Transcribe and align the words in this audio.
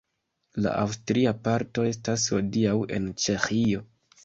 La 0.65 0.71
aŭstria 0.85 1.33
parto 1.49 1.85
estas 1.91 2.25
hodiaŭ 2.33 2.75
en 2.99 3.09
Ĉeĥio. 3.27 3.89